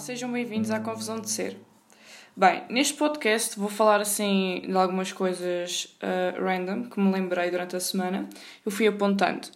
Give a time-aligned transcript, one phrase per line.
[0.00, 1.58] sejam bem-vindos à Confusão de Ser.
[2.34, 7.76] Bem, neste podcast vou falar assim de algumas coisas uh, random que me lembrei durante
[7.76, 8.26] a semana.
[8.64, 9.48] Eu fui apontando.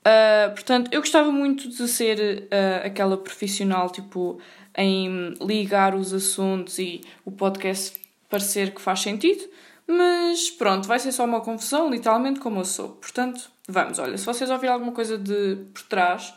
[0.00, 4.38] Uh, portanto, eu gostava muito de ser uh, aquela profissional tipo
[4.76, 9.42] em ligar os assuntos e o podcast parecer que faz sentido,
[9.86, 12.90] mas pronto, vai ser só uma confusão, literalmente como eu sou.
[12.90, 16.34] Portanto, vamos, olha, se vocês ouvirem alguma coisa de por trás,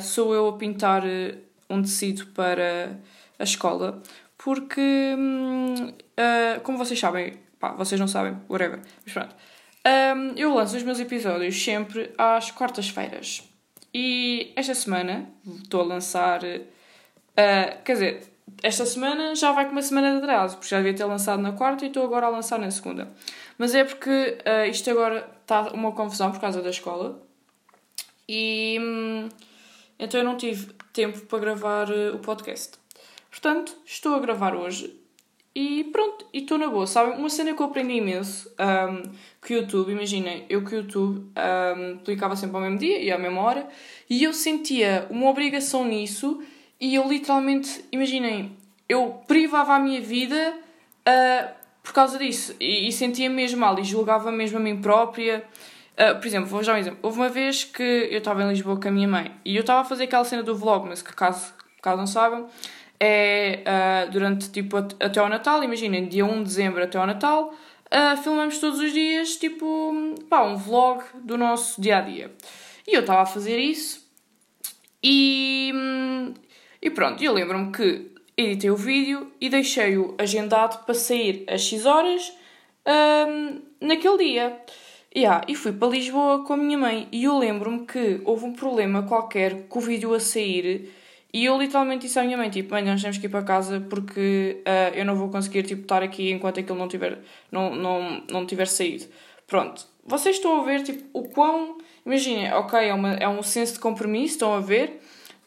[0.00, 1.02] sou eu a pintar
[1.68, 2.98] um tecido para
[3.38, 4.02] a escola,
[4.38, 9.34] porque, uh, como vocês sabem, pá, vocês não sabem, whatever, mas pronto,
[9.86, 13.44] um, eu lanço os meus episódios sempre às quartas-feiras.
[13.94, 15.30] E esta semana
[15.62, 16.42] estou a lançar.
[16.44, 18.22] Uh, quer dizer,
[18.62, 21.52] esta semana já vai com uma semana de atraso, porque já devia ter lançado na
[21.52, 23.08] quarta e estou agora a lançar na segunda.
[23.56, 27.22] Mas é porque uh, isto agora está uma confusão por causa da escola.
[28.28, 28.78] E.
[28.80, 29.28] Hum,
[29.98, 32.78] então eu não tive tempo para gravar uh, o podcast.
[33.30, 34.98] Portanto, estou a gravar hoje
[35.54, 37.18] e pronto, e estou na boa, sabem?
[37.18, 39.10] Uma cena que eu aprendi imenso um,
[39.42, 43.10] que o YouTube, imaginem, eu que o YouTube um, publicava sempre ao mesmo dia e
[43.10, 43.68] à mesma hora
[44.08, 46.42] e eu sentia uma obrigação nisso
[46.80, 48.56] e eu literalmente, imaginem,
[48.88, 50.54] eu privava a minha vida
[51.08, 55.44] uh, por causa disso e, e sentia mesmo mal e julgava mesmo a mim própria.
[55.96, 56.98] Uh, por exemplo, vou já um exemplo.
[57.02, 59.80] Houve uma vez que eu estava em Lisboa com a minha mãe e eu estava
[59.80, 62.48] a fazer aquela cena do vlog, mas que caso, caso não saibam,
[63.00, 67.54] é uh, durante tipo até ao Natal, imaginem, dia 1 de dezembro até ao Natal,
[67.86, 69.94] uh, filmamos todos os dias tipo
[70.28, 72.30] pá, um vlog do nosso dia a dia.
[72.86, 74.06] E eu estava a fazer isso
[75.02, 75.72] e,
[76.82, 81.86] e pronto, eu lembro-me que editei o vídeo e deixei-o agendado para sair às X
[81.86, 82.32] horas
[82.86, 84.60] um, naquele dia.
[85.16, 88.52] Yeah, e fui para Lisboa com a minha mãe e eu lembro-me que houve um
[88.52, 90.92] problema qualquer com o vídeo a sair
[91.32, 93.80] e eu literalmente disse à minha mãe, tipo, mãe, nós temos que ir para casa
[93.88, 97.18] porque uh, eu não vou conseguir, tipo, estar aqui enquanto aquilo não tiver,
[97.50, 99.06] não, não, não tiver saído.
[99.46, 99.86] Pronto.
[100.04, 101.78] Vocês estão a ver, tipo, o quão...
[102.04, 105.00] Imaginem, ok, é, uma, é um senso de compromisso, estão a ver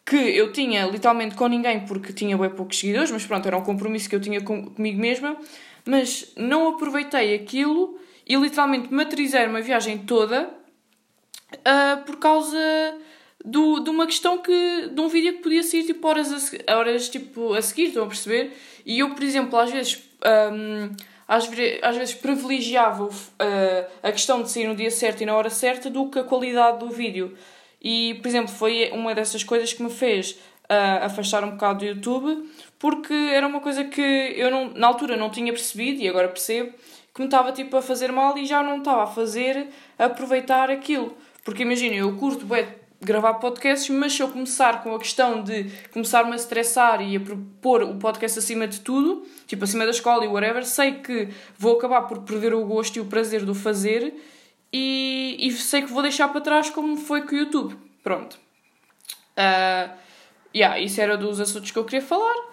[0.04, 3.64] que eu tinha literalmente com ninguém porque tinha bem poucos seguidores, mas pronto, era um
[3.64, 5.38] compromisso que eu tinha com, comigo mesma,
[5.86, 10.52] mas não aproveitei aquilo e literalmente materializei uma viagem toda
[11.52, 12.96] uh, por causa
[13.44, 14.90] do, de uma questão que.
[14.94, 18.08] de um vídeo que podia sair tipo horas a, horas, tipo, a seguir, estão a
[18.08, 18.56] perceber?
[18.86, 20.04] E eu, por exemplo, às vezes.
[20.54, 20.96] Um,
[21.28, 21.48] às,
[21.84, 23.12] às vezes privilegiava uh,
[24.02, 26.80] a questão de sair no dia certo e na hora certa do que a qualidade
[26.80, 27.38] do vídeo.
[27.80, 31.86] E, por exemplo, foi uma dessas coisas que me fez uh, afastar um bocado do
[31.86, 36.28] YouTube, porque era uma coisa que eu não, na altura não tinha percebido e agora
[36.30, 36.74] percebo
[37.20, 41.18] que me estava tipo a fazer mal e já não estava a fazer aproveitar aquilo.
[41.44, 42.66] Porque imagina, eu curto bem
[43.02, 47.22] gravar podcasts, mas se eu começar com a questão de começar-me a estressar e a
[47.62, 51.28] pôr o podcast acima de tudo, tipo acima da escola e whatever, sei que
[51.58, 54.14] vou acabar por perder o gosto e o prazer do fazer
[54.72, 57.76] e, e sei que vou deixar para trás como foi com o YouTube.
[58.02, 58.40] Pronto.
[59.32, 59.92] Uh,
[60.56, 62.50] yeah, isso era dos assuntos que eu queria falar.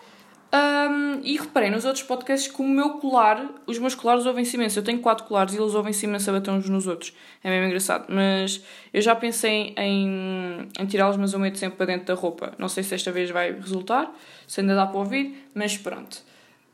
[0.53, 4.79] Um, e reparei nos outros podcasts que o meu colar, os meus colares ouvem-se imenso.
[4.79, 7.13] Eu tenho quatro colares e eles ouvem-se imenso a bater uns nos outros.
[7.43, 8.07] É mesmo engraçado.
[8.09, 8.63] Mas
[8.93, 12.55] eu já pensei em, em tirá-los, mas eu meto sempre para dentro da roupa.
[12.59, 14.15] Não sei se esta vez vai resultar,
[14.47, 16.23] se ainda dá para ouvir, mas pronto.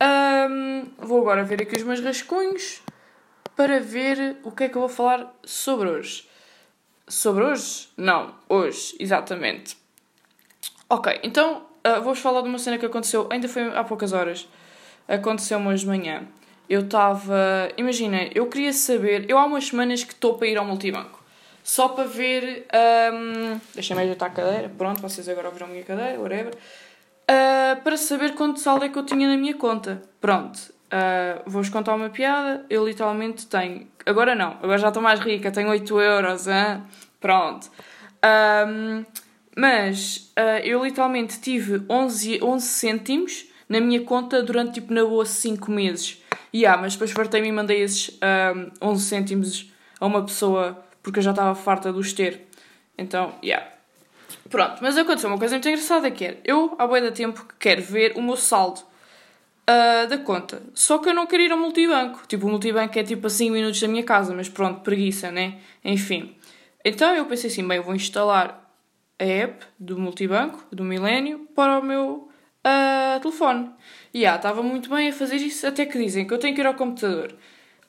[0.03, 2.83] Um, vou agora ver aqui os meus rascunhos
[3.57, 6.29] para ver o que é que eu vou falar sobre hoje.
[7.09, 7.89] Sobre hoje?
[7.97, 9.77] Não, hoje, exatamente.
[10.89, 14.49] Ok, então Uh, Vou-vos falar de uma cena que aconteceu, ainda foi há poucas horas.
[15.09, 16.23] Aconteceu-me hoje de manhã.
[16.69, 17.69] Eu estava.
[17.77, 19.29] Imagina, eu queria saber.
[19.29, 21.23] Eu há umas semanas que estou para ir ao multibanco.
[21.63, 22.67] Só para ver.
[23.13, 24.71] Um, Deixa-me ajeitar a cadeira.
[24.77, 26.55] Pronto, vocês agora ouviram a minha cadeira, whatever.
[26.55, 30.03] Uh, para saber quanto saldo é que eu tinha na minha conta.
[30.21, 30.59] Pronto.
[30.87, 32.65] Uh, Vou-vos contar uma piada.
[32.71, 33.87] Eu literalmente tenho.
[34.07, 35.51] Agora não, agora já estou mais rica.
[35.51, 36.47] Tenho 8 euros.
[36.47, 36.83] Hein?
[37.21, 37.71] Pronto.
[38.25, 39.05] Um,
[39.57, 45.25] mas uh, eu literalmente tive 11, 11 cêntimos na minha conta durante, tipo, na boa
[45.25, 46.23] 5 meses.
[46.53, 50.85] E yeah, mas depois fartei-me e mandei esses um, ah, 11 cêntimos a uma pessoa
[51.03, 52.47] porque eu já estava farta de os ter.
[52.97, 53.67] Então, yeah.
[54.51, 57.83] Pronto, mas aconteceu uma coisa muito engraçada que é, eu, há boa da tempo, quero
[57.83, 58.81] ver o meu saldo
[59.63, 60.63] uh, da conta.
[60.75, 62.23] Só que eu não quero ir ao multibanco.
[62.29, 65.59] Tipo, o multibanco é tipo a 5 minutos da minha casa, mas pronto, preguiça, né?
[65.85, 66.37] Enfim.
[66.85, 68.62] Então eu pensei assim, bem, eu vou instalar
[69.19, 72.29] a app do multibanco, do Milênio, para o meu
[72.67, 73.71] uh, telefone.
[74.13, 76.61] E yeah, estava muito bem a fazer isso, até que dizem que eu tenho que
[76.61, 77.35] ir ao computador.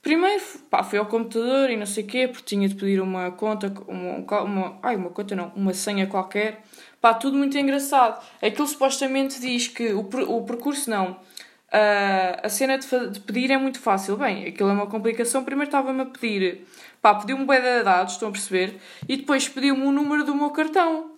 [0.01, 3.31] Primeiro, pá, fui ao computador e não sei o quê, porque tinha de pedir uma
[3.31, 6.61] conta, uma, uma, ai, uma conta não, uma senha qualquer,
[7.03, 8.25] Pá, tudo muito engraçado.
[8.41, 11.11] Aquilo supostamente diz que o, o percurso não.
[11.11, 14.15] Uh, a cena de, de, pedir é muito fácil.
[14.15, 15.43] Bem, aquilo é uma complicação.
[15.43, 16.65] Primeiro estava-me a pedir,
[17.01, 18.79] pá, pediu-me bem de dados, estão a perceber?
[19.05, 21.11] E depois pediu-me o número do meu cartão.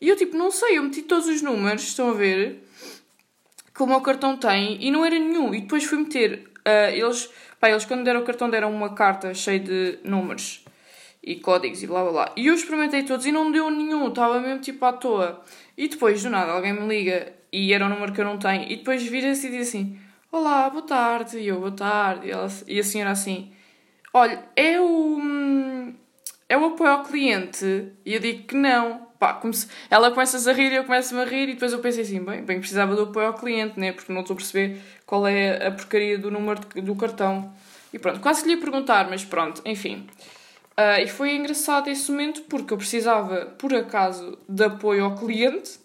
[0.00, 2.64] E eu, tipo, não sei, eu meti todos os números, estão a ver?
[3.74, 5.54] Que o cartão tem e não era nenhum.
[5.54, 7.28] E depois fui meter, uh, eles,
[7.60, 10.64] pá, eles quando deram o cartão deram uma carta cheia de números
[11.22, 12.32] e códigos e blá blá blá.
[12.36, 15.42] E eu experimentei todos e não deu nenhum, estava mesmo tipo à toa.
[15.76, 18.64] E depois, do nada, alguém me liga e era um número que eu não tenho.
[18.70, 19.98] E depois vira-se e diz assim:
[20.30, 21.38] Olá, boa tarde.
[21.38, 22.28] E eu, boa tarde.
[22.28, 23.52] E, ela, e a senhora assim:
[24.12, 25.18] Olha, é o.
[26.48, 27.92] É o apoio ao cliente.
[28.04, 29.07] E eu digo que não.
[29.18, 29.68] Pá, como se...
[29.90, 31.48] Ela começa a rir e eu começo-me a rir.
[31.48, 33.92] E depois eu pensei assim: Bem, bem, precisava do apoio ao cliente, né?
[33.92, 37.52] Porque não estou a perceber qual é a porcaria do número do cartão.
[37.92, 40.06] E pronto, quase lhe ia perguntar, mas pronto, enfim.
[40.78, 45.80] Uh, e foi engraçado esse momento porque eu precisava, por acaso, de apoio ao cliente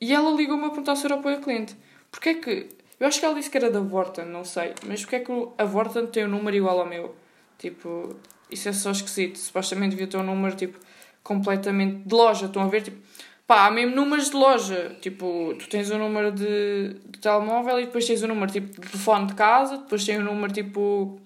[0.00, 1.76] e ela ligou-me a perguntar sobre apoio ao cliente.
[2.10, 2.68] Porque é que.
[2.98, 4.74] Eu acho que ela disse que era da Vorten, não sei.
[4.86, 7.14] Mas porque é que a Vorten tem um número igual ao meu?
[7.58, 8.16] Tipo,
[8.50, 9.38] isso é só esquisito.
[9.38, 10.78] Supostamente devia ter um número, tipo,
[11.22, 12.46] completamente de loja.
[12.46, 12.82] Estão a ver?
[12.82, 12.98] Tipo,
[13.46, 14.96] pá, há mesmo números de loja.
[15.00, 18.52] Tipo, tu tens o um número de, de telemóvel e depois tens o um número,
[18.52, 19.78] tipo, de telefone de casa.
[19.78, 21.20] Depois tens o um número, tipo,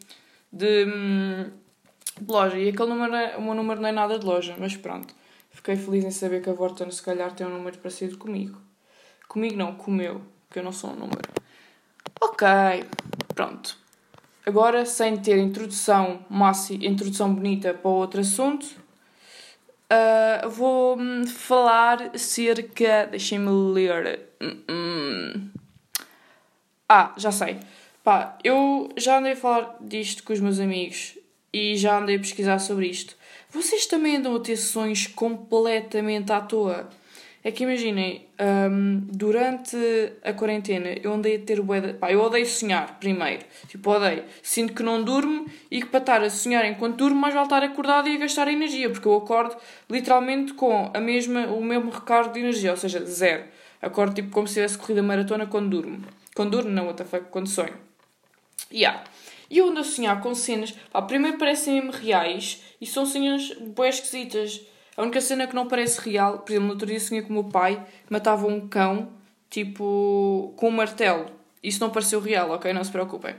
[0.53, 0.85] de.
[0.85, 1.51] Hum,
[2.21, 2.59] de loja.
[2.59, 5.15] E aquele número, é, o meu número não é nada de loja, mas pronto.
[5.51, 8.61] Fiquei feliz em saber que a Vorten se calhar tem um número parecido comigo.
[9.29, 10.21] Comigo não, com o meu,
[10.51, 11.23] que eu não sou um número.
[12.21, 12.47] Ok,
[13.35, 13.77] pronto.
[14.47, 18.67] Agora, sem ter introdução máxima, introdução bonita para outro assunto,
[19.95, 23.07] uh, vou hum, falar acerca.
[23.11, 24.29] Deixem-me ler.
[24.41, 25.51] Uh -uh.
[26.89, 27.59] Ah, já sei.
[28.03, 31.17] Pá, eu já andei a falar disto com os meus amigos
[31.53, 33.17] e já andei a pesquisar sobre isto.
[33.51, 36.89] Vocês também andam a ter sonhos completamente à toa.
[37.47, 39.77] É que imaginem, um, durante
[40.25, 41.93] a quarentena eu andei a ter bué de...
[41.93, 43.45] Pá, eu odeio sonhar, primeiro.
[43.69, 44.25] Tipo, odeio.
[44.43, 47.63] Sinto que não durmo e que para estar a sonhar enquanto durmo, mais vale estar
[47.63, 48.89] acordado e a gastar energia.
[48.89, 49.55] Porque eu acordo
[49.91, 53.45] literalmente com a mesma, o mesmo recargo de energia, ou seja, zero.
[53.83, 56.03] Acordo tipo como se tivesse corrido a maratona quando durmo.
[56.35, 57.75] Quando durmo, não, what the fuck, quando sonho.
[58.73, 59.05] Yeah.
[59.51, 63.91] E eu ando a sonhar com cenas, pá, primeiro parecem-me reais e são cenas bem
[63.91, 64.63] esquisitas.
[64.97, 67.33] A única cena que não parece real, por exemplo, no outro dia sonhei com o
[67.33, 69.11] meu pai, matava um cão,
[69.51, 71.27] tipo, com um martelo.
[71.63, 72.73] Isso não pareceu real, ok?
[72.73, 73.35] Não se preocupem.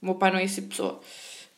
[0.00, 1.00] O meu pai não é esse tipo de pessoa.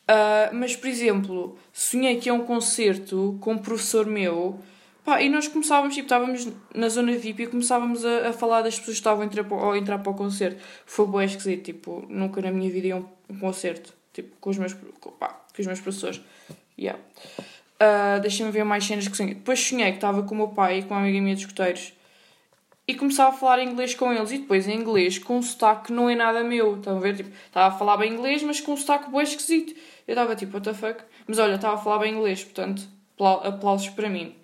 [0.05, 4.59] Uh, mas, por exemplo, sonhei que é um concerto com um professor meu,
[5.03, 8.77] pá, e nós começávamos, tipo, estávamos na zona VIP e começávamos a, a falar das
[8.77, 10.61] pessoas que estavam a entrar, para, a entrar para o concerto.
[10.85, 14.57] Foi bem esquisito, tipo, nunca na minha vida ia um, um concerto, tipo, com os
[14.57, 16.21] meus, com, pá, com os meus professores.
[16.77, 16.99] Yeah.
[17.75, 19.33] Uh, Deixem-me ver mais cenas que sonhei.
[19.33, 21.93] Depois sonhei que estava com o meu pai e com uma amiga minha de escuteiros
[22.87, 24.31] e começava a falar inglês com eles.
[24.31, 26.77] E depois em inglês com um sotaque que não é nada meu.
[26.77, 27.15] Estão a ver?
[27.15, 29.73] Tipo, estava a falar bem inglês, mas com um sotaque bem esquisito.
[30.07, 31.03] Eu estava tipo, what the fuck?
[31.27, 32.83] Mas olha, estava a falar bem inglês, portanto,
[33.43, 34.35] aplausos para mim.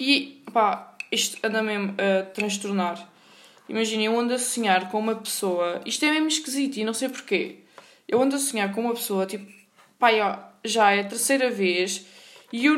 [0.00, 3.08] E pá, isto anda mesmo a transtornar.
[3.68, 5.82] Imaginem, eu ando a sonhar com uma pessoa.
[5.84, 7.58] Isto é mesmo esquisito e não sei porquê.
[8.08, 9.50] Eu ando a sonhar com uma pessoa, tipo,
[9.98, 12.06] pá, ó, já é a terceira vez
[12.52, 12.76] e eu,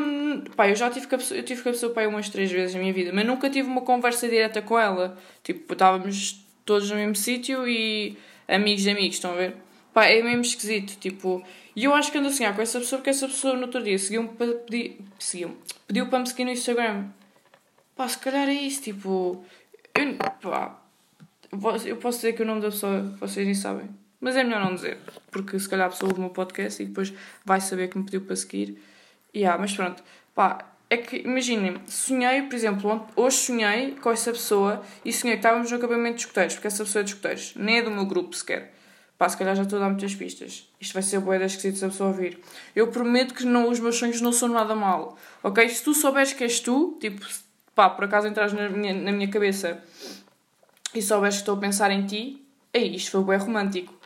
[0.55, 2.51] pá, eu já tive com a pessoa, eu tive com a pessoa pá, umas três
[2.51, 5.17] vezes na minha vida, mas nunca tive uma conversa direta com ela.
[5.43, 8.17] Tipo, estávamos todos no mesmo sítio e
[8.47, 9.55] amigos de amigos, estão a ver?
[9.93, 11.43] Pá, é mesmo esquisito, tipo...
[11.75, 13.81] E eu acho que ando a sonhar com essa pessoa, porque essa pessoa no outro
[13.81, 14.99] dia seguiu-me para pedir...
[15.17, 17.07] Seguiu Pediu para me seguir no Instagram.
[17.95, 19.45] Pá, se calhar é isso, tipo...
[19.95, 20.81] Eu, pá...
[21.85, 23.89] Eu posso dizer que o nome da pessoa vocês nem sabem.
[24.19, 24.97] Mas é melhor não dizer,
[25.31, 27.13] porque se calhar a pessoa ouve o meu podcast e depois
[27.45, 28.81] vai saber que me pediu para seguir.
[29.33, 30.03] Yeah, mas pronto,
[30.35, 35.39] pá, é que imaginem, sonhei, por exemplo, hoje sonhei com essa pessoa e sonhei que
[35.39, 38.05] estávamos no acampamento de escuteiros, porque essa pessoa é de escuteiros, nem é do meu
[38.05, 38.73] grupo sequer.
[39.17, 40.67] Pá, se calhar já estou a dar muitas pistas.
[40.79, 42.39] Isto vai ser boa das esquisito se a pessoa ouvir.
[42.73, 45.67] Eu prometo que não, os meus sonhos não são nada mal, ok?
[45.69, 47.25] Se tu souberes que és tu, tipo,
[47.75, 49.83] pá, por acaso entras na minha, na minha cabeça
[50.95, 53.98] e souberes que estou a pensar em ti, aí isto foi bem romântico.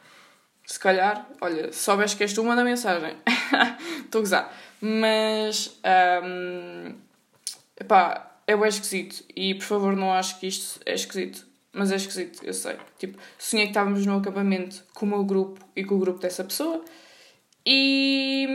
[0.65, 3.15] Se calhar, olha, se souberes que és tu, manda mensagem.
[4.05, 4.53] Estou a gozar.
[4.79, 5.79] Mas,
[6.23, 6.95] um,
[8.47, 9.23] é bem esquisito.
[9.35, 11.45] E por favor, não acho que isto é esquisito.
[11.71, 12.77] Mas é esquisito, eu sei.
[12.99, 16.43] Tipo, sonhei que estávamos no acampamento com o meu grupo e com o grupo dessa
[16.43, 16.83] pessoa.
[17.65, 18.45] E,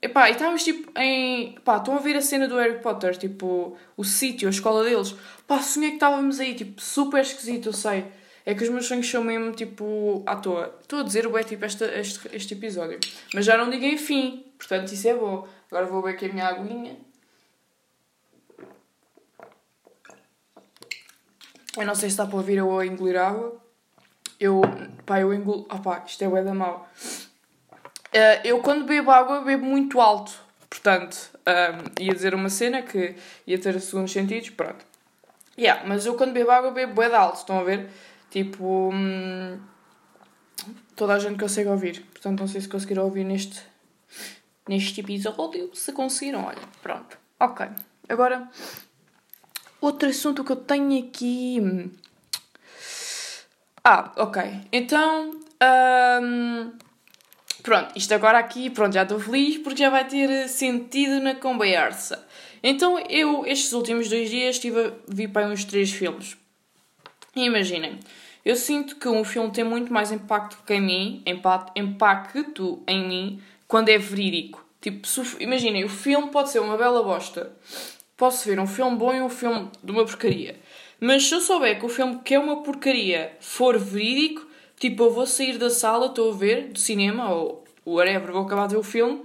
[0.00, 1.52] epá, e estávamos tipo em.
[1.64, 5.14] Pá, estão a ver a cena do Harry Potter, tipo, o sítio, a escola deles.
[5.46, 8.04] Pá, sonhei que estávamos aí, tipo, super esquisito, eu sei.
[8.46, 10.78] É que os meus sonhos são mesmo tipo à toa.
[10.80, 13.00] Estou a dizer o é tipo este, este, este episódio.
[13.34, 14.46] Mas já não digo enfim.
[14.56, 15.48] Portanto, isso é bom.
[15.68, 16.96] Agora vou ver aqui a minha aguinha.
[21.76, 23.60] Eu não sei se dá para ouvir eu a engolir água.
[24.38, 24.60] Eu,
[25.04, 25.66] pá, eu engulo.
[25.68, 26.88] Ah, pá, isto é o da mal.
[27.02, 30.32] Uh, eu quando bebo água, bebo muito alto.
[30.70, 34.84] Portanto, um, ia dizer uma cena que ia ter segundos sentidos, pronto.
[35.58, 37.88] Yeah, mas eu quando bebo água, bebo bué de alto, estão a ver?
[38.30, 39.58] Tipo, hum,
[40.94, 42.02] toda a gente consegue ouvir.
[42.12, 43.62] Portanto, não sei se conseguiram ouvir neste,
[44.68, 45.70] neste episódio.
[45.74, 47.18] Se conseguiram, olha, pronto.
[47.38, 47.66] Ok.
[48.08, 48.48] Agora,
[49.80, 51.60] outro assunto que eu tenho aqui.
[51.60, 51.90] Hum.
[53.84, 54.42] Ah, ok.
[54.72, 55.40] Então,
[56.22, 56.72] um,
[57.62, 62.26] pronto, isto agora aqui, pronto, já estou feliz porque já vai ter sentido na conversa.
[62.62, 66.36] Então, eu, estes últimos dois dias, estive a vir para uns três filmes.
[67.36, 68.00] Imaginem,
[68.42, 71.22] eu sinto que um filme tem muito mais impacto que em mim,
[71.76, 74.64] impacto em mim, quando é verídico.
[74.80, 75.06] Tipo,
[75.38, 77.54] imaginem, o filme pode ser uma bela bosta.
[78.16, 80.58] Posso ver um filme bom e um filme de uma porcaria.
[80.98, 84.46] Mas se eu souber que o filme que é uma porcaria for verídico,
[84.78, 88.66] tipo, eu vou sair da sala, estou a ver, do cinema, ou whatever, vou acabar
[88.66, 89.22] de ver o filme,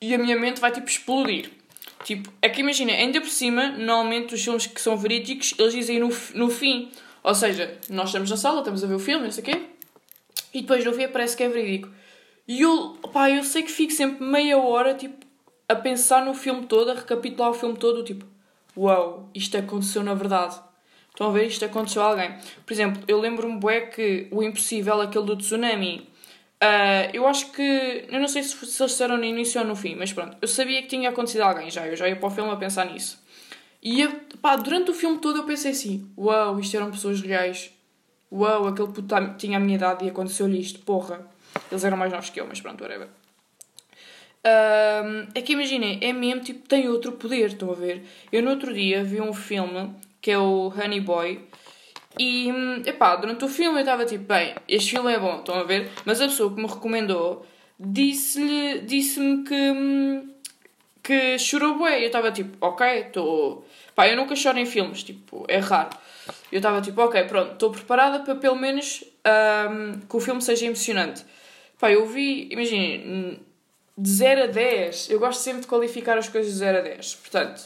[0.00, 1.50] e a minha mente vai, tipo, explodir.
[2.04, 6.00] Tipo, é que imagina, ainda por cima, normalmente os filmes que são verídicos, eles dizem
[6.00, 6.90] no, no fim
[7.22, 9.62] ou seja, nós estamos na sala, estamos a ver o filme, não sei o quê,
[10.52, 11.88] e depois no fim parece que é verídico.
[12.48, 15.24] E eu, pá, eu sei que fico sempre meia hora, tipo,
[15.68, 18.26] a pensar no filme todo, a recapitular o filme todo, tipo,
[18.76, 20.60] uau, wow, isto aconteceu na verdade.
[21.10, 21.46] Estão a ver?
[21.46, 22.34] Isto aconteceu a alguém.
[22.64, 26.08] Por exemplo, eu lembro-me bué que o impossível, aquele do tsunami,
[26.62, 28.06] uh, eu acho que.
[28.08, 30.36] Eu não sei se, se eles disseram no início ou no fim, mas pronto.
[30.40, 31.86] Eu sabia que tinha acontecido a alguém já.
[31.86, 33.20] Eu já ia para o filme a pensar nisso.
[33.82, 37.70] E eu, pá, durante o filme todo eu pensei assim: uau, isto eram pessoas reais.
[38.30, 41.26] Uau, aquele puto tá, tinha a minha idade e aconteceu-lhe isto, porra.
[41.70, 43.08] Eles eram mais novos que eu, mas pronto, whatever.
[44.44, 48.04] Um, é que imaginem, é mesmo tipo, tem outro poder, estão a ver?
[48.32, 51.40] Eu no outro dia vi um filme que é o Honey Boy
[52.18, 52.50] e,
[52.86, 55.90] epá, durante o filme eu estava tipo, bem, este filme é bom, estão a ver?
[56.04, 57.46] Mas a pessoa que me recomendou
[57.78, 60.22] disse-me disse que,
[61.02, 62.02] que chorou bué.
[62.02, 65.90] Eu estava tipo, ok, estou Pá, eu nunca choro em filmes, tipo, é raro.
[66.50, 69.04] Eu estava tipo, ok, pronto, estou preparada para pelo menos
[69.70, 71.24] um, que o filme seja emocionante.
[71.78, 73.38] Pá, eu vi, imagina,
[73.96, 77.14] de 0 a 10, eu gosto sempre de qualificar as coisas de 0 a 10.
[77.16, 77.62] Portanto,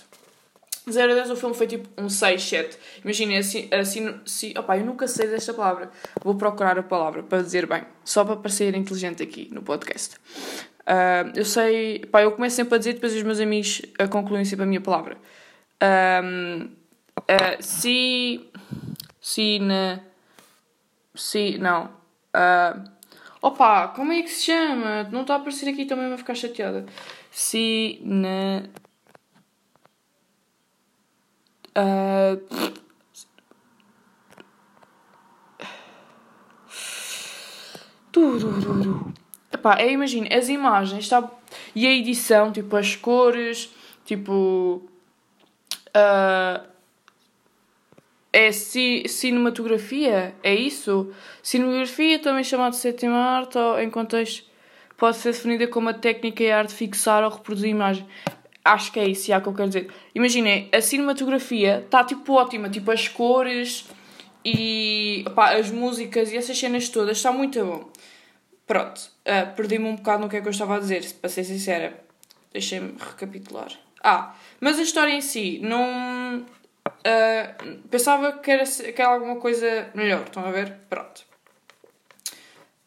[0.88, 2.78] 0 a 10 o filme foi tipo um 6, 7.
[3.02, 5.90] Imaginem, assim, assim, assim opá, eu nunca sei desta palavra.
[6.23, 10.16] Vou procurar a palavra para dizer bem, só para parecer inteligente aqui no podcast.
[10.87, 14.62] Uh, eu sei, pá, eu começo sempre a dizer, depois os meus amigos concluem sempre
[14.62, 15.16] a minha palavra.
[15.83, 16.69] Um,
[17.19, 18.49] uh, si.
[19.21, 20.05] Sina.
[21.14, 21.59] Si.
[21.59, 21.87] Não.
[22.33, 22.88] Uh,
[23.43, 25.02] opa, como é que se chama?
[25.11, 26.87] Não está a aparecer aqui também vai ficar chateada.
[27.33, 28.71] Sina.
[31.76, 32.76] Uh.
[39.52, 41.30] Epá, é, imagina, as imagens está...
[41.75, 43.71] e a edição, tipo, as cores,
[44.06, 44.83] tipo,
[45.97, 46.62] Uh,
[48.30, 51.11] é ci cinematografia, é isso?
[51.42, 54.45] Cinematografia, também chamada de sétima arte, ou em contexto,
[54.99, 58.06] pode ser definida como a técnica e a arte de fixar ou reproduzir imagem.
[58.66, 59.90] Acho que é isso, já que eu quero dizer.
[60.14, 63.87] Imaginem, a cinematografia está tipo ótima, tipo as cores
[64.44, 67.90] e as músicas e essas cenas todas, está muito bom.
[68.66, 71.44] Pronto, uh, perdi-me um bocado no que é que eu estava a dizer, para ser
[71.44, 72.04] sincera.
[72.52, 73.70] Deixem-me recapitular.
[74.02, 76.44] Ah, mas a história em si não.
[76.87, 80.73] Uh, pensava que era, que era alguma coisa melhor, estão a ver?
[80.88, 81.25] Pronto.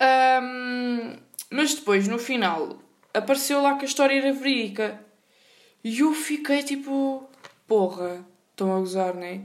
[0.02, 1.16] Um,
[1.50, 2.78] mas depois, no final,
[3.14, 5.00] apareceu lá que a história era verídica.
[5.84, 7.30] E eu fiquei tipo.
[7.68, 9.42] Porra, estão a gozar, né?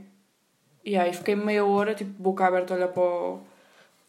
[0.85, 3.41] E aí fiquei meia hora, tipo, boca aberta a olhar para o,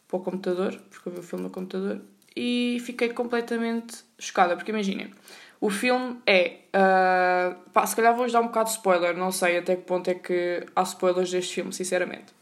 [0.07, 2.01] para o computador, porque eu vi o filme no computador,
[2.35, 5.11] e fiquei completamente chocada, porque imaginem
[5.65, 6.57] o filme é.
[6.75, 10.09] Uh, pá, se calhar vou-vos dar um bocado de spoiler, não sei até que ponto
[10.09, 12.33] é que há spoilers deste filme, sinceramente.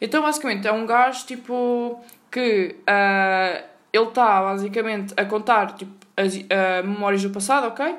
[0.00, 2.02] Então, basicamente, é um gajo tipo.
[2.30, 2.76] que.
[2.80, 7.94] Uh, ele está basicamente a contar tipo, as uh, memórias do passado, ok?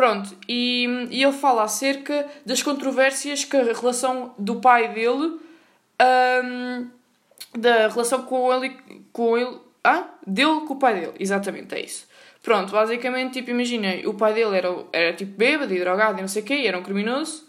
[0.00, 5.38] Pronto, e, e ele fala acerca das controvérsias que a relação do pai dele.
[7.54, 8.78] Da relação com ele.
[9.12, 9.58] com ele.
[9.84, 10.08] Ah?
[10.26, 12.08] Dele com o pai dele, exatamente, é isso.
[12.42, 16.28] Pronto, basicamente, tipo, imaginei, o pai dele era, era tipo bêbado e drogado e não
[16.28, 17.46] sei o quê, e era um criminoso.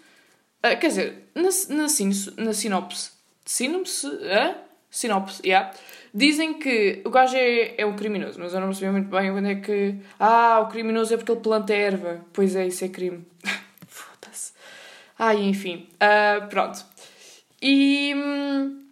[0.57, 1.87] Uh, quer dizer, na, na,
[2.43, 3.11] na sinopse.
[3.45, 4.07] Sinopse?
[4.07, 4.55] Uh?
[4.91, 5.71] Sinopse, yeah.
[6.13, 9.49] Dizem que o gajo é, é um criminoso, mas eu não percebi muito bem onde
[9.49, 9.95] é que.
[10.19, 12.19] Ah, o criminoso é porque ele planta erva.
[12.33, 13.25] Pois é, isso é crime.
[13.87, 14.51] Foda-se.
[15.17, 15.87] Ah, enfim.
[15.95, 16.85] Uh, pronto.
[17.61, 18.13] E.
[18.13, 18.83] Hum,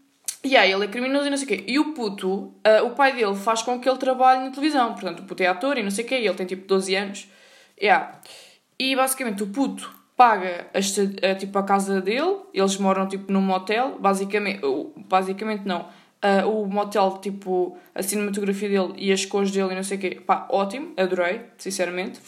[0.45, 1.63] yeah, ele é criminoso e não sei o quê.
[1.67, 4.93] E o puto, uh, o pai dele faz com que ele trabalhe na televisão.
[4.93, 6.19] Portanto, o puto é ator e não sei o quê.
[6.19, 7.27] E ele tem tipo 12 anos.
[7.77, 8.17] Yeah.
[8.79, 12.41] E basicamente o puto paga a, tipo, a casa dele.
[12.53, 13.97] Eles moram tipo num motel.
[13.97, 14.59] Basicamente,
[15.07, 15.87] basicamente não
[16.19, 20.01] Uh, o motel, tipo, a cinematografia dele e as cores dele e não sei o
[20.01, 22.19] quê, pá, ótimo, adorei, sinceramente.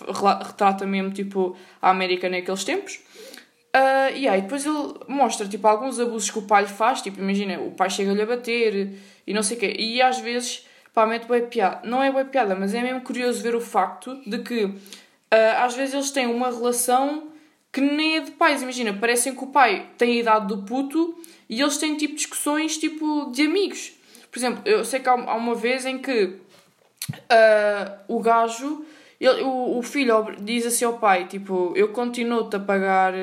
[0.48, 3.02] Retrata mesmo, tipo, a América naqueles tempos.
[3.76, 7.20] Uh, e aí depois ele mostra, tipo, alguns abusos que o pai lhe faz, tipo,
[7.20, 9.76] imagina, o pai chega-lhe a bater e não sei o quê.
[9.78, 11.82] E às vezes, pá, mete boa piada.
[11.84, 14.78] Não é boa piada, mas é mesmo curioso ver o facto de que uh,
[15.58, 17.31] às vezes eles têm uma relação
[17.72, 18.62] que nem é de pais.
[18.62, 21.16] Imagina, parecem que o pai tem a idade do puto
[21.50, 23.94] e eles têm tipo discussões tipo de amigos.
[24.32, 26.24] Por exemplo, eu sei que há uma vez em que
[27.10, 28.86] uh, o gajo,
[29.20, 33.14] ele, o, o filho diz assim ao pai, tipo, eu continuo-te a pagar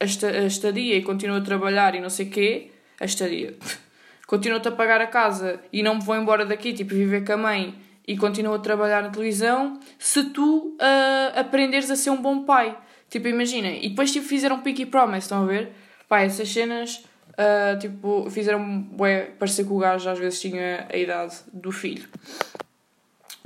[0.00, 0.04] a
[0.46, 2.70] estadia e continuo a trabalhar e não sei quê,
[3.00, 3.54] a estadia.
[4.26, 7.36] continuo-te a pagar a casa e não me vou embora daqui, tipo, viver com a
[7.36, 7.74] mãe
[8.06, 12.76] e continuo a trabalhar na televisão, se tu uh, aprenderes a ser um bom pai.
[13.14, 13.68] Tipo, imagina.
[13.68, 15.70] E depois tipo, fizeram Picky Promise, estão a ver?
[16.08, 17.04] Pá, essas cenas
[17.34, 22.08] Uh, tipo, fizeram bué, parecer que o gajo às vezes tinha a idade do filho.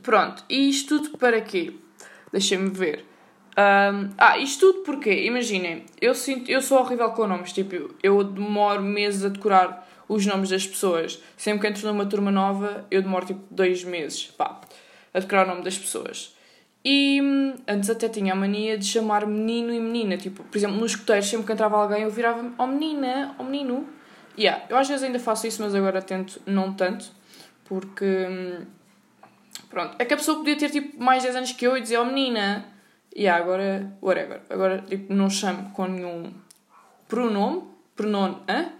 [0.02, 1.72] Pronto, e isto tudo para quê?
[2.30, 3.06] Deixem-me ver.
[3.56, 8.22] Um, ah, isto tudo porque, imaginem, eu, sinto, eu sou horrível com nomes, tipo, eu
[8.22, 11.22] demoro meses a decorar os nomes das pessoas.
[11.34, 14.60] Sempre que entro numa turma nova, eu demoro tipo dois meses, pá,
[15.14, 16.36] a decorar o nome das pessoas.
[16.90, 20.16] E hum, antes até tinha a mania de chamar menino e menina.
[20.16, 23.86] Tipo, por exemplo, nos escuteiros, sempre que entrava alguém, eu virava oh menina, oh menino.
[24.38, 27.10] Yeah, eu às vezes ainda faço isso, mas agora tento não tanto.
[27.66, 28.06] Porque.
[28.06, 28.64] Hum,
[29.68, 29.96] pronto.
[29.98, 32.06] É que a pessoa podia ter tipo mais 10 anos que eu e dizer oh
[32.06, 32.64] menina.
[33.14, 34.40] E yeah, agora, whatever.
[34.48, 36.32] Agora tipo, não chamo com nenhum
[37.06, 37.64] pronome.
[37.94, 38.72] Pronome, hã?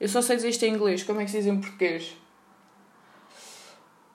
[0.00, 1.04] Eu só sei dizer isto em inglês.
[1.04, 2.16] Como é que se diz em português?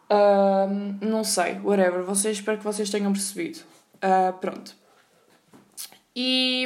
[0.10, 2.04] Uh, não sei, whatever.
[2.04, 3.60] Vocês, espero que vocês tenham percebido.
[3.96, 4.76] Uh, pronto.
[6.16, 6.66] E,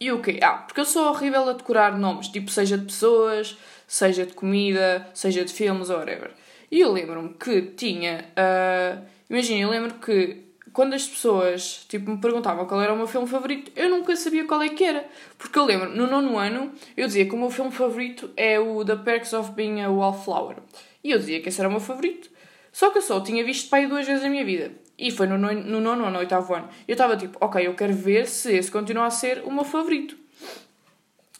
[0.00, 0.40] e o quê?
[0.42, 3.56] Ah, porque eu sou horrível a decorar nomes, tipo, seja de pessoas,
[3.86, 6.32] seja de comida, seja de filmes, whatever.
[6.70, 8.24] E eu lembro-me que tinha.
[8.32, 13.06] Uh, Imagina, eu lembro que quando as pessoas tipo, me perguntavam qual era o meu
[13.06, 15.06] filme favorito, eu nunca sabia qual é que era.
[15.36, 18.82] Porque eu lembro, no nono ano, eu dizia que o meu filme favorito é o
[18.84, 20.56] The Perks of Being a Wallflower.
[21.04, 22.30] E eu dizia que esse era o meu favorito.
[22.72, 24.72] Só que eu só tinha visto pai duas vezes na minha vida.
[24.98, 26.68] E foi no, nono, no ou no oitavo ano.
[26.86, 30.16] Eu estava tipo, ok, eu quero ver se esse continua a ser o meu favorito.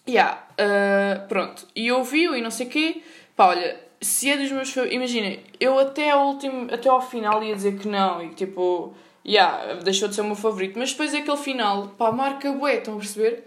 [0.08, 1.66] Yeah, uh, pronto.
[1.74, 3.02] E eu vi-o e não sei o quê.
[3.36, 4.96] Pá, olha, se é dos meus favoritos.
[4.96, 8.22] Imagina, eu até ao, último, até ao final ia dizer que não.
[8.22, 8.94] E tipo,
[9.26, 10.78] yeah, deixou de ser o meu favorito.
[10.78, 13.44] Mas depois aquele final, pá, marca bué, estão a perceber?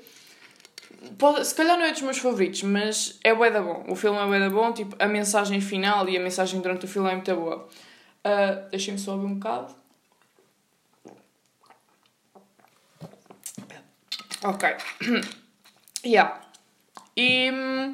[1.44, 3.86] Se calhar não é dos meus favoritos, mas é bué da bom.
[3.88, 6.88] O filme é bué da bom, tipo, a mensagem final e a mensagem durante o
[6.88, 7.68] filme é muito boa.
[8.24, 9.76] Uh, Deixem-me só ouvir um bocado.
[14.44, 14.70] Ok.
[16.06, 16.40] yeah.
[17.18, 17.94] E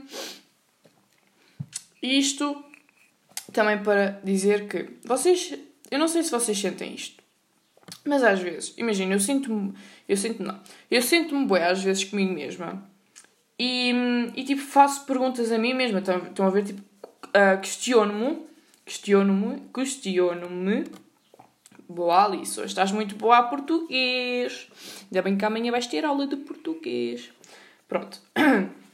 [2.01, 2.63] isto
[3.53, 5.53] também para dizer que vocês,
[5.89, 7.23] eu não sei se vocês sentem isto,
[8.05, 9.73] mas às vezes, imagina, eu sinto-me,
[10.07, 10.59] eu sinto não,
[10.91, 12.96] eu sinto-me bué às vezes comigo mesma
[13.59, 13.91] e,
[14.35, 15.99] e tipo, faço perguntas a mim mesma.
[15.99, 16.63] Estão, estão a ver?
[16.63, 18.45] Tipo, uh, questiono-me.
[18.85, 19.61] Questiono-me.
[19.73, 20.85] Questiono-me.
[21.89, 22.59] Boa, Alice.
[22.59, 24.67] Hoje estás muito boa a português.
[25.03, 27.31] Ainda bem que amanhã vais ter aula de português.
[27.87, 28.21] Pronto.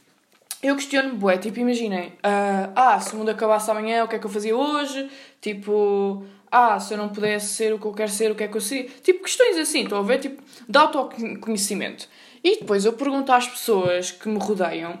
[0.62, 4.18] Eu questiono-me, bué, tipo, imaginem, uh, ah, se o mundo acabasse amanhã, o que é
[4.18, 5.10] que eu fazia hoje?
[5.38, 8.48] Tipo, ah, se eu não pudesse ser o que eu quero ser, o que é
[8.48, 8.88] que eu seria?
[9.02, 10.20] Tipo, questões assim, estão a ver?
[10.20, 12.08] Tipo, de autoconhecimento.
[12.44, 15.00] E depois eu pergunto às pessoas que me rodeiam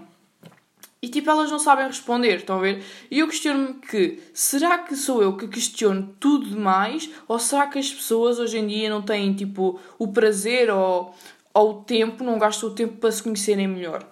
[1.04, 2.82] e tipo elas não sabem responder, estão a ver?
[3.10, 7.78] E eu questiono-me que será que sou eu que questiono tudo demais ou será que
[7.78, 11.14] as pessoas hoje em dia não têm tipo o prazer ou,
[11.52, 14.02] ou o tempo, não gastam o tempo para se conhecerem melhor?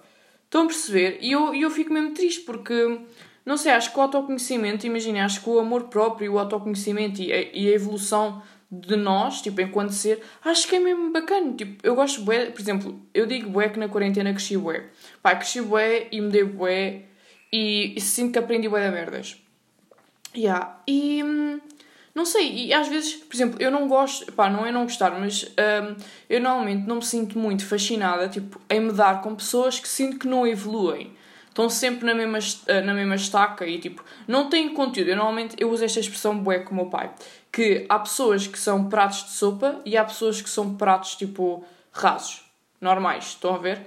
[0.45, 1.17] Estão a perceber?
[1.19, 2.99] E eu, eu fico mesmo triste porque,
[3.43, 7.33] não sei, acho que o autoconhecimento, imaginem, acho que o amor próprio, o autoconhecimento e
[7.33, 8.43] a, e a evolução
[8.81, 11.53] de nós, tipo, enquanto ser, acho que é mesmo bacana.
[11.53, 14.85] Tipo, eu gosto bué, por exemplo, eu digo bué que na quarentena cresci bué.
[15.21, 17.03] Pá, cresci bué e mudei bué
[17.51, 19.37] e, e sinto que aprendi bué da merdas.
[20.35, 20.81] Yeah.
[20.87, 21.59] E hum,
[22.15, 25.11] não sei, e às vezes, por exemplo, eu não gosto, pá, não é não gostar,
[25.19, 25.95] mas hum,
[26.29, 30.17] eu normalmente não me sinto muito fascinada, tipo, em me dar com pessoas que sinto
[30.17, 31.15] que não evoluem
[31.53, 32.39] estão sempre na mesma,
[32.83, 35.09] na mesma estaca e tipo, não têm conteúdo.
[35.09, 37.11] Eu normalmente eu uso esta expressão bué com o meu pai
[37.51, 41.63] que há pessoas que são pratos de sopa e há pessoas que são pratos tipo
[41.91, 42.43] rasos,
[42.81, 43.79] normais, estão a ver?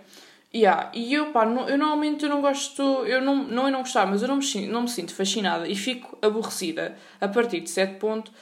[0.55, 0.91] Yeah.
[0.95, 4.07] E eu, pá, não, eu normalmente eu não gosto, eu não, não é não gostar,
[4.07, 7.99] mas eu não me, não me sinto fascinada e fico aborrecida a partir de certo
[7.99, 8.33] ponto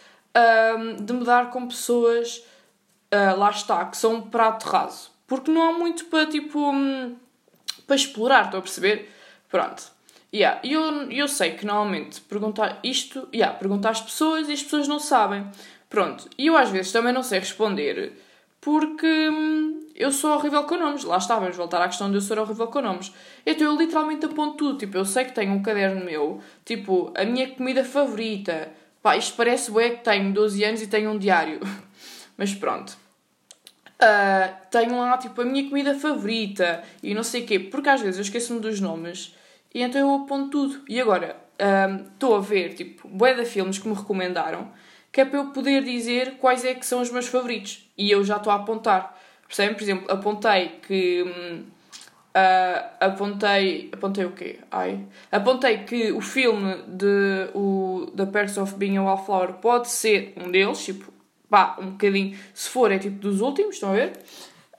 [0.78, 2.44] um, de me dar com pessoas,
[3.12, 5.10] uh, lá está, que são um prato raso.
[5.26, 7.16] Porque não há muito para, tipo, um,
[7.86, 9.10] para explorar, estou a perceber?
[9.54, 9.84] Pronto.
[10.34, 10.60] Yeah.
[10.64, 14.88] E eu, eu sei que normalmente perguntar isto, yeah, perguntar às pessoas e as pessoas
[14.88, 15.46] não sabem.
[15.88, 16.28] Pronto.
[16.36, 18.20] E eu às vezes também não sei responder
[18.60, 21.04] porque hum, eu sou horrível com nomes.
[21.04, 23.12] Lá está, vamos voltar à questão de eu ser horrível com nomes.
[23.46, 24.76] Então eu literalmente aponto tudo.
[24.76, 28.70] Tipo, eu sei que tenho um caderno meu, tipo, a minha comida favorita.
[29.00, 31.60] Pá, isto parece bué que tenho 12 anos e tenho um diário.
[32.36, 32.98] Mas pronto.
[34.02, 37.60] Uh, tenho lá, tipo, a minha comida favorita e não sei o quê.
[37.60, 39.32] Porque às vezes eu esqueço-me dos nomes
[39.74, 40.84] e então eu aponto tudo.
[40.88, 41.36] E agora,
[42.12, 44.70] estou um, a ver, tipo, bué de filmes que me recomendaram,
[45.10, 47.88] que é para eu poder dizer quais é que são os meus favoritos.
[47.98, 49.18] E eu já estou a apontar.
[49.46, 49.74] Percebem?
[49.74, 51.22] Por exemplo, apontei que...
[51.22, 53.90] uh, apontei...
[53.92, 54.58] Apontei o quê?
[54.70, 55.00] Ai...
[55.30, 57.50] Apontei que o filme de...
[57.54, 61.12] O, The Perks of Being a Wallflower pode ser um deles, tipo,
[61.48, 62.36] pá, um bocadinho...
[62.52, 64.12] Se for, é tipo dos últimos, estão a ver?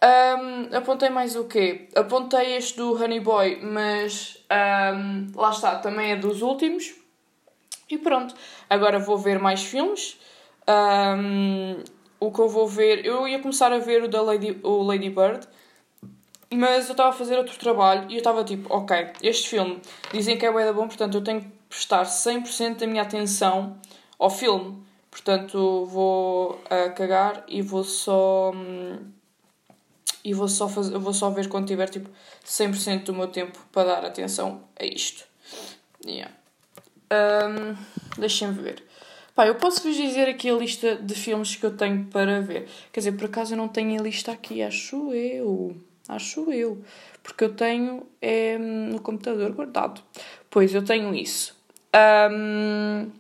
[0.03, 1.87] Um, apontei mais o quê?
[1.95, 6.93] Apontei este do Honey Boy, mas um, lá está, também é dos últimos.
[7.89, 8.35] E pronto,
[8.69, 10.19] agora vou ver mais filmes.
[10.67, 11.83] Um,
[12.19, 15.09] o que eu vou ver, eu ia começar a ver o da Lady, o Lady
[15.09, 15.47] Bird,
[16.51, 19.81] mas eu estava a fazer outro trabalho e eu estava tipo, ok, este filme
[20.11, 23.77] dizem que é bem bom, portanto eu tenho que prestar 100% da minha atenção
[24.17, 24.83] ao filme.
[25.11, 28.51] Portanto, vou uh, cagar e vou só.
[28.53, 29.14] Um,
[30.25, 32.09] e vou só, fazer, vou só ver quando tiver tipo
[32.45, 35.23] 100% do meu tempo para dar atenção a isto.
[36.05, 36.33] Yeah.
[37.11, 37.75] Um,
[38.17, 38.83] Deixem-me ver.
[39.35, 42.67] Pá, eu posso vos dizer aqui a lista de filmes que eu tenho para ver.
[42.91, 45.75] Quer dizer, por acaso eu não tenho a lista aqui, acho eu.
[46.07, 46.81] Acho eu.
[47.21, 50.01] Porque eu tenho é, no computador guardado.
[50.49, 51.55] Pois, eu tenho isso.
[52.31, 53.11] Um,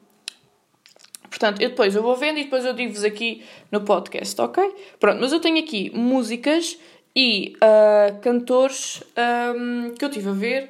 [1.29, 4.73] portanto, eu depois eu vou vendo e depois eu digo-vos aqui no podcast, ok?
[4.99, 6.77] Pronto, mas eu tenho aqui músicas
[7.15, 9.01] e uh, cantores
[9.55, 10.69] um, que eu tive a ver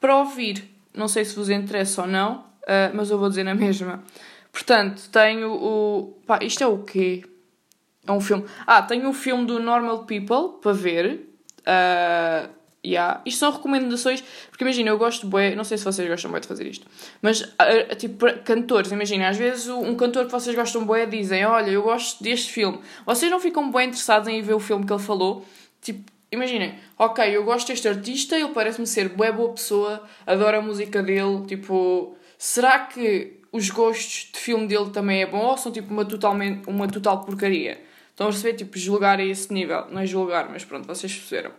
[0.00, 0.64] para ouvir.
[0.92, 4.02] Não sei se vos interessa ou não, uh, mas eu vou dizer na mesma.
[4.50, 6.18] Portanto, tenho o.
[6.26, 7.24] Pá, isto é o quê?
[8.06, 8.44] É um filme.
[8.66, 11.28] Ah, tenho o filme do Normal People para ver.
[11.60, 12.48] Uh,
[12.84, 13.22] yeah.
[13.24, 16.46] Isto são recomendações, porque imagina, eu gosto bué, não sei se vocês gostam bué de
[16.46, 16.86] fazer isto,
[17.22, 17.42] mas
[17.96, 22.22] tipo, cantores, imagina, às vezes um cantor que vocês gostam bué dizem, olha, eu gosto
[22.22, 22.78] deste filme.
[23.06, 25.46] Vocês não ficam bué interessados em ver o filme que ele falou,
[25.84, 30.62] Tipo, imaginem, ok, eu gosto deste artista, ele parece-me ser bué boa pessoa, adoro a
[30.62, 35.70] música dele, tipo, será que os gostos de filme dele também é bom ou são
[35.70, 37.78] tipo uma, totalmente, uma total porcaria?
[38.10, 38.56] Estão a perceber?
[38.56, 39.86] Tipo, julgar a esse nível.
[39.90, 41.52] Não é julgar, mas pronto, vocês perceberam.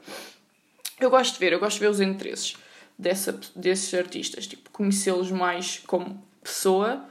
[1.00, 2.56] Eu gosto de ver, eu gosto de ver os interesses
[2.98, 7.06] dessa, desses artistas, tipo, conhecê-los mais como pessoa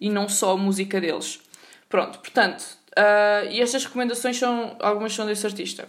[0.00, 1.40] e não só a música deles.
[1.88, 2.62] Pronto, portanto,
[2.98, 5.88] uh, e estas recomendações são, algumas são desse artista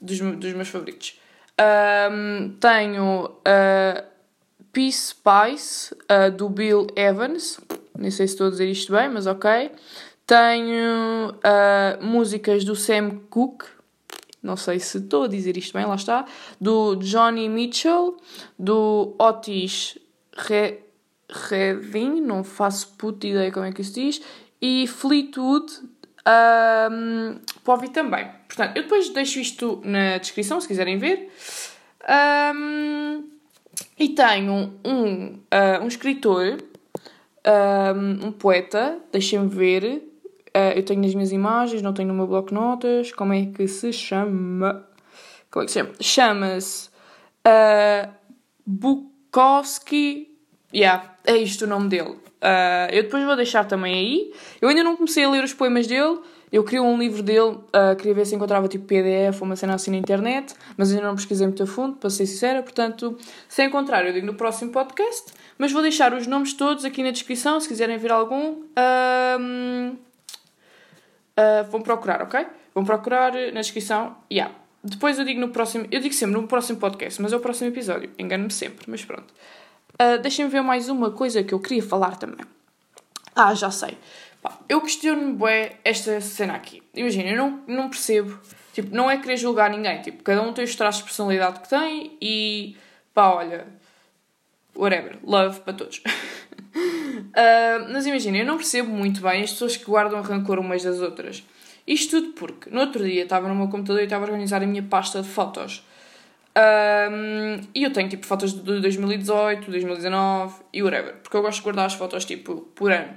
[0.00, 1.18] dos, dos meus favoritos.
[1.58, 4.04] Um, tenho uh,
[4.72, 7.58] Peace Spice, uh, do Bill Evans.
[7.98, 9.72] Nem sei se estou a dizer isto bem, mas ok.
[10.26, 13.66] Tenho uh, músicas do Sam Cooke.
[14.40, 16.24] Não sei se estou a dizer isto bem, lá está.
[16.60, 18.16] Do Johnny Mitchell.
[18.58, 19.98] Do Otis
[20.36, 20.80] Re
[21.28, 22.20] Redding.
[22.20, 24.22] Não faço puta ideia como é que se diz.
[24.62, 25.72] E Fleetwood
[26.28, 28.28] um, para ouvir também.
[28.46, 31.30] Portanto, eu depois deixo isto na descrição, se quiserem ver.
[32.54, 33.24] Um,
[33.98, 36.58] e tenho um, uh, um escritor,
[37.46, 40.02] um, um poeta, deixem-me ver.
[40.48, 43.12] Uh, eu tenho nas minhas imagens, não tenho no meu bloco de notas.
[43.12, 44.86] Como é que se chama?
[45.50, 45.94] Como é que se chama?
[46.00, 46.90] Chama-se
[47.46, 48.12] uh,
[48.66, 50.36] Bukowski.
[50.74, 52.27] Yeah, é isto o nome dele.
[52.38, 54.32] Uh, eu depois vou deixar também aí.
[54.60, 56.18] Eu ainda não comecei a ler os poemas dele.
[56.50, 59.74] Eu queria um livro dele, uh, queria ver se encontrava tipo PDF ou uma cena
[59.74, 62.62] assim na internet, mas ainda não pesquisei muito a fundo, para ser sincera.
[62.62, 65.32] Portanto, se encontrar, eu digo no próximo podcast.
[65.58, 68.62] Mas vou deixar os nomes todos aqui na descrição, se quiserem ver algum.
[68.78, 69.98] Uh,
[71.70, 72.46] vão procurar, ok?
[72.74, 74.16] Vão procurar na descrição.
[74.32, 74.54] Yeah.
[74.82, 75.86] Depois eu digo no próximo.
[75.90, 78.10] Eu digo sempre no próximo podcast, mas é o próximo episódio.
[78.18, 79.34] Engano-me sempre, mas pronto.
[80.00, 82.46] Uh, Deixem-me ver mais uma coisa que eu queria falar também.
[83.34, 83.98] Ah, já sei.
[84.68, 86.82] Eu questiono-me bem esta cena aqui.
[86.94, 88.38] Imagina, eu não, não percebo.
[88.72, 90.00] Tipo, não é querer julgar ninguém.
[90.02, 92.76] Tipo, cada um tem os traços de personalidade que tem e
[93.12, 93.66] pá, olha.
[94.74, 95.18] Whatever.
[95.24, 95.98] Love para todos.
[95.98, 101.00] uh, mas imagina, eu não percebo muito bem as pessoas que guardam rancor umas das
[101.00, 101.42] outras.
[101.86, 104.66] Isto tudo porque no outro dia estava no meu computador e estava a organizar a
[104.66, 105.82] minha pasta de fotos.
[106.58, 111.14] Um, e eu tenho tipo fotos de 2018, 2019 e whatever.
[111.22, 113.14] Porque eu gosto de guardar as fotos tipo por ano.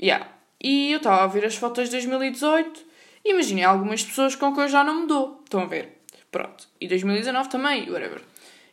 [0.00, 0.28] Yeah.
[0.62, 2.80] E eu estava a ver as fotos de 2018
[3.24, 5.40] e imaginei algumas pessoas com que eu já não me dou.
[5.44, 5.98] Estão a ver?
[6.30, 6.68] Pronto.
[6.80, 8.20] E 2019 também, whatever.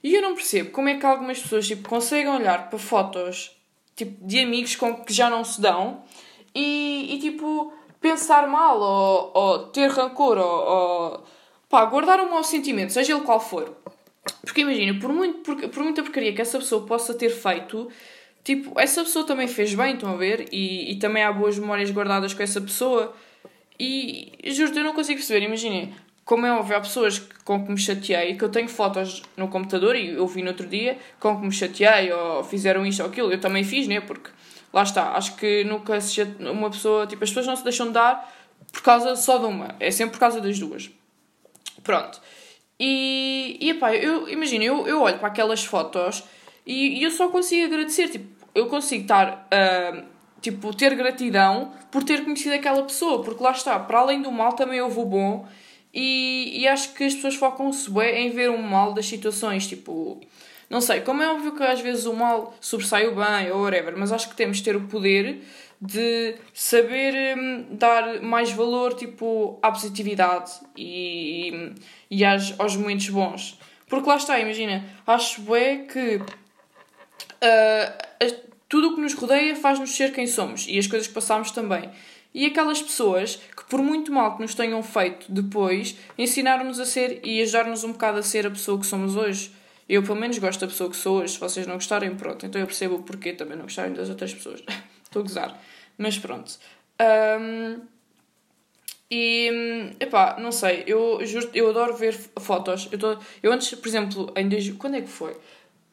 [0.03, 3.55] E eu não percebo como é que algumas pessoas tipo, conseguem olhar para fotos
[3.95, 6.03] tipo, de amigos com que já não se dão
[6.53, 11.25] e, e tipo pensar mal ou, ou ter rancor ou, ou
[11.75, 13.75] pá, guardar um mau sentimento, seja ele qual for.
[14.45, 17.91] Porque imagina, por, muito, por, por muita porcaria que essa pessoa possa ter feito,
[18.45, 20.47] tipo, essa pessoa também fez bem, estão a ver?
[20.53, 23.13] E, e também há boas memórias guardadas com essa pessoa.
[23.77, 27.77] E juro eu não consigo perceber, imaginem, como é óbvio, há pessoas com que me
[27.77, 31.45] chateei, que eu tenho fotos no computador e eu vi no outro dia, com que
[31.45, 33.99] me chateei ou fizeram isto ou aquilo, eu também fiz, né?
[33.99, 34.29] Porque
[34.71, 37.93] lá está, acho que nunca se uma pessoa, tipo, as pessoas não se deixam de
[37.93, 38.33] dar
[38.71, 40.89] por causa só de uma, é sempre por causa das duas.
[41.86, 42.19] Pronto.
[42.80, 46.24] E, e epá, eu imagino, eu, eu olho para aquelas fotos
[46.65, 50.04] e, e eu só consigo agradecer, tipo, eu consigo estar uh,
[50.41, 54.54] tipo, ter gratidão por ter conhecido aquela pessoa, porque lá está, para além do mal
[54.54, 55.48] também houve o bom
[55.93, 60.19] e, e acho que as pessoas focam-se bem em ver o mal das situações, tipo,
[60.69, 63.95] não sei, como é óbvio que às vezes o mal sobressai o bem ou whatever,
[63.95, 65.41] mas acho que temos de ter o poder
[65.81, 71.73] de saber hum, dar mais valor tipo, à positividade e,
[72.09, 73.59] e às, aos momentos bons.
[73.88, 76.25] Porque lá está, imagina, acho é que uh,
[78.67, 81.89] tudo o que nos rodeia faz-nos ser quem somos e as coisas que passamos também.
[82.33, 87.21] E aquelas pessoas que, por muito mal que nos tenham feito depois, ensinaram-nos a ser
[87.23, 89.51] e ajudaram-nos um bocado a ser a pessoa que somos hoje.
[89.88, 91.33] Eu, pelo menos, gosto da pessoa que sou hoje.
[91.33, 92.45] Se vocês não gostarem, pronto.
[92.45, 94.61] Então eu percebo o porquê também não gostarem das outras pessoas.
[95.15, 95.62] Estou a gozar.
[95.97, 96.51] Mas pronto.
[97.39, 97.82] Um,
[99.10, 100.84] e, epá, não sei.
[100.86, 102.89] Eu juro, eu adoro ver fotos.
[102.91, 104.73] Eu, tô, eu antes, por exemplo, em...
[104.75, 105.38] Quando é que foi?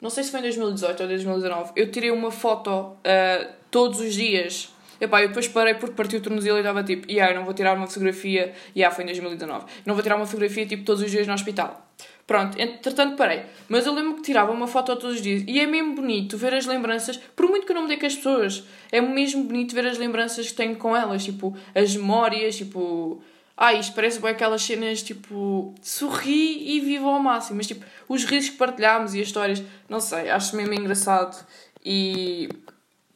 [0.01, 1.71] Não sei se foi em 2018 ou 2019.
[1.75, 6.21] Eu tirei uma foto uh, todos os dias Epá, eu depois parei porque partiu o
[6.21, 9.07] tornozelo e estava tipo, e yeah, não vou tirar uma fotografia, e yeah, foi em
[9.07, 11.85] 2019, não vou tirar uma fotografia tipo todos os dias no hospital.
[12.25, 13.43] Pronto, entretanto parei.
[13.67, 16.53] Mas eu lembro que tirava uma foto todos os dias e é mesmo bonito ver
[16.53, 19.75] as lembranças, por muito que eu não me dê com as pessoas, é mesmo bonito
[19.75, 23.21] ver as lembranças que tenho com elas, tipo, as memórias, tipo.
[23.55, 25.75] Ah, isto parece bem aquelas cenas tipo.
[25.81, 29.99] Sorri e viva ao máximo, mas tipo, os risos que partilhámos e as histórias, não
[29.99, 31.45] sei, acho mesmo engraçado
[31.85, 32.49] e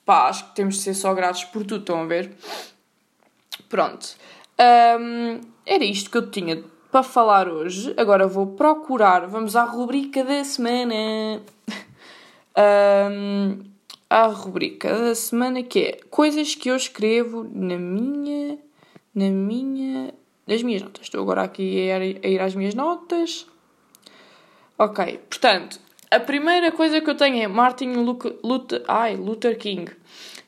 [0.06, 2.32] pá, acho que temos de ser só gratos por tudo, estão a ver?
[3.70, 4.16] Pronto.
[4.60, 7.94] Um, era isto que eu tinha para falar hoje.
[7.98, 9.28] Agora vou procurar.
[9.28, 11.42] Vamos à rubrica da semana.
[12.58, 13.64] um,
[14.34, 18.58] rubrica da semana que é coisas que eu escrevo na minha.
[19.14, 20.14] Na minha.
[20.46, 21.04] Nas minhas notas.
[21.04, 23.46] Estou agora aqui a ir às minhas notas.
[24.80, 25.80] Ok, portanto,
[26.12, 27.94] a primeira coisa que eu tenho é Martin
[28.44, 29.92] Luther, ai, Luther King.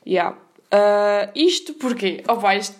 [0.06, 0.36] Yeah.
[0.72, 2.22] Uh, isto porquê?
[2.28, 2.76] Oh, pá, isto,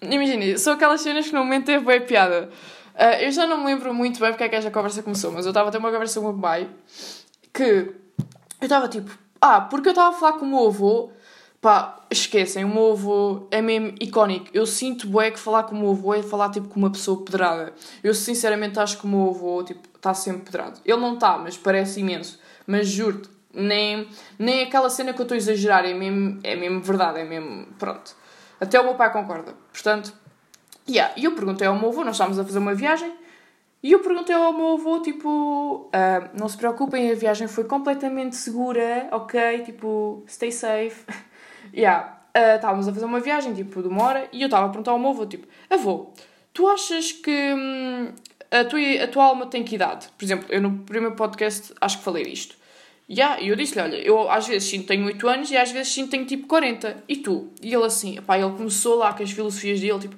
[0.00, 2.50] imagina, são aquelas cenas que no momento teve bem piada.
[2.94, 5.44] Uh, eu já não me lembro muito bem porque é que esta conversa começou, mas
[5.44, 6.70] eu estava a ter uma conversa com o meu pai
[7.52, 7.94] que eu
[8.62, 11.10] estava tipo, ah, porque eu estava a falar com o meu avô,
[11.60, 14.46] pá, esquecem, o meu avô é mesmo icónico.
[14.52, 17.24] Eu sinto bué que falar com o meu avô é falar tipo com uma pessoa
[17.24, 17.72] pedrada.
[18.02, 20.80] Eu sinceramente acho que o meu avô, tipo, está sempre pedrado.
[20.84, 22.38] Ele não está, mas parece imenso.
[22.66, 26.80] Mas juro-te, nem, nem aquela cena que eu estou a exagerar, é mesmo, é mesmo
[26.80, 27.66] verdade, é mesmo.
[27.78, 28.14] Pronto.
[28.60, 29.54] Até o meu pai concorda.
[29.72, 30.12] Portanto,
[30.88, 31.12] yeah.
[31.16, 33.12] e eu perguntei ao meu avô, nós estávamos a fazer uma viagem,
[33.82, 38.34] e eu perguntei ao meu avô, tipo, uh, não se preocupem, a viagem foi completamente
[38.34, 39.58] segura, ok?
[39.60, 41.04] Tipo, stay safe.
[41.74, 42.18] yeah.
[42.34, 44.92] Uh, estávamos a fazer uma viagem, tipo, de uma hora, e eu estava a perguntar
[44.92, 46.12] ao meu avô, tipo, avô,
[46.54, 48.12] tu achas que hum,
[48.50, 50.08] a tua, a tua alma tem que idade?
[50.16, 52.56] Por exemplo, eu no primeiro podcast acho que falei isto.
[53.08, 55.92] E yeah, eu disse-lhe, olha, eu às vezes sinto tenho 8 anos e às vezes
[55.92, 57.04] sinto tenho tipo 40.
[57.06, 57.50] E tu?
[57.60, 60.16] E ele assim, pá, ele começou lá com as filosofias dele, tipo,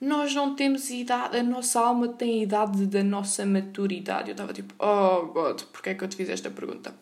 [0.00, 4.28] nós não temos idade, a nossa alma tem a idade da nossa maturidade.
[4.28, 6.94] Eu estava tipo, oh God, porquê é que eu te fiz esta pergunta?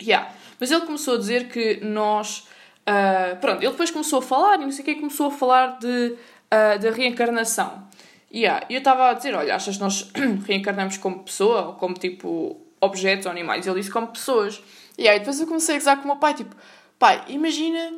[0.00, 0.32] Yeah.
[0.58, 2.46] Mas ele começou a dizer que nós.
[2.88, 5.78] Uh, pronto, ele depois começou a falar e não sei o que, começou a falar
[5.78, 6.16] de,
[6.52, 7.86] uh, de reencarnação.
[8.30, 10.10] E yeah, eu estava a dizer: olha, achas que nós
[10.46, 13.66] reencarnamos como pessoa ou como tipo objetos ou animais?
[13.66, 14.62] Ele disse como pessoas.
[14.96, 16.54] E aí depois eu comecei a gozar com o meu pai: tipo,
[16.98, 17.92] pai, imagina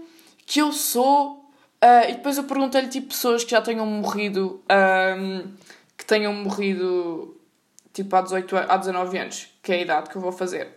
[0.47, 1.40] que eu sou.
[1.83, 4.63] Uh, e depois eu perguntei-lhe tipo pessoas que já tenham morrido.
[4.71, 5.53] Um,
[5.97, 7.37] que tenham morrido
[7.93, 10.69] tipo há, 18, há 19 anos, que é a idade que eu vou fazer.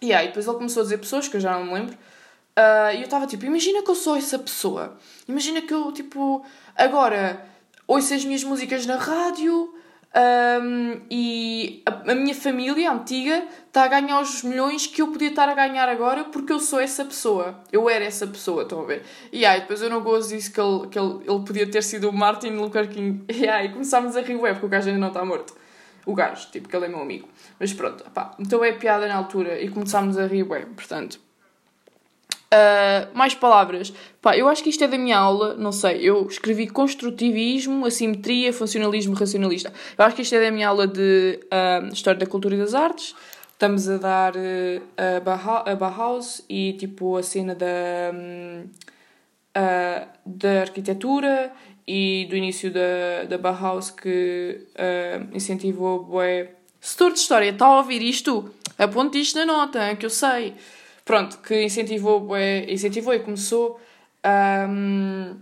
[0.00, 1.94] E aí depois ele começou a dizer pessoas que eu já não me lembro.
[1.94, 4.98] Uh, e eu estava tipo, imagina que eu sou essa pessoa.
[5.28, 7.44] Imagina que eu, tipo, agora
[7.86, 9.74] ouço as minhas músicas na rádio,
[10.14, 15.28] Um, e a, a, minha família antiga está a ganhar os milhões que eu podia
[15.28, 17.60] estar a ganhar agora porque eu sou essa pessoa.
[17.70, 19.02] Eu era essa pessoa, estão a ver?
[19.30, 22.08] E aí, depois eu não gosto disso que ele, que ele, ele podia ter sido
[22.08, 23.24] o Martin Luther King.
[23.36, 25.54] E aí, começámos a rir, é porque o gajo ainda não está morto.
[26.06, 27.28] O gajo, tipo, que ele é meu amigo.
[27.60, 31.25] Mas pronto, pá, então é piada na altura e começámos a rir, ué, portanto.
[32.56, 33.92] Uh, mais palavras.
[34.22, 36.00] Pá, eu acho que isto é da minha aula, não sei.
[36.00, 39.70] Eu escrevi construtivismo, assimetria, funcionalismo racionalista.
[39.98, 42.72] Eu acho que isto é da minha aula de uh, História da Cultura e das
[42.72, 43.14] Artes.
[43.52, 44.82] Estamos a dar uh,
[45.66, 47.66] a, Bauhaus e tipo a cena da,
[48.14, 48.68] um,
[50.24, 51.52] da arquitetura
[51.86, 54.60] e do início da, da Bauhaus que
[55.32, 56.52] incentivou bué.
[56.80, 58.50] Setor de História, está a ouvir isto?
[58.78, 60.54] Aponte isto na nota, que eu sei
[61.06, 62.28] pronto, que incentivou,
[62.68, 63.80] incentivou e começou
[64.68, 65.36] um,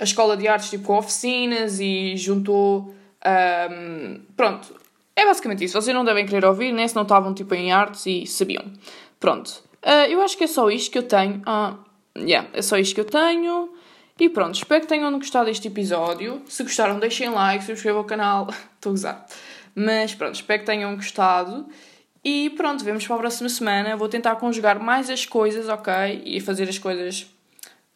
[0.00, 2.92] a escola de artes tipo, com oficinas e juntou.
[3.24, 4.74] Um, pronto,
[5.14, 5.80] é basicamente isso.
[5.80, 6.88] Vocês não devem querer ouvir, né?
[6.88, 8.64] Se não estavam tipo, em artes e sabiam.
[9.20, 9.62] Pronto.
[9.82, 11.42] Uh, eu acho que é só isto que eu tenho.
[11.44, 11.76] Ah,
[12.16, 13.70] yeah, é só isto que eu tenho.
[14.18, 16.42] E pronto, espero que tenham gostado deste episódio.
[16.46, 18.48] Se gostaram, deixem like, subscrevam o canal.
[18.76, 19.26] Estou a usar.
[19.74, 21.66] Mas pronto, espero que tenham gostado.
[22.24, 23.96] E pronto, vemos para a próxima semana.
[23.96, 26.22] Vou tentar conjugar mais as coisas, ok?
[26.24, 27.22] E fazer as coisas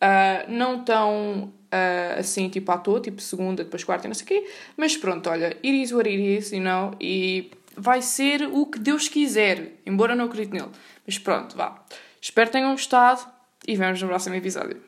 [0.02, 4.24] uh, não tão uh, assim, tipo à toa, tipo segunda, depois quarta e não sei
[4.24, 4.50] o quê.
[4.76, 6.94] Mas pronto, olha, it is what it is, you know?
[7.00, 10.70] E vai ser o que Deus quiser, embora não acredite nele.
[11.06, 11.82] Mas pronto, vá.
[12.20, 13.20] Espero que tenham gostado
[13.66, 14.87] e vemos no próximo episódio.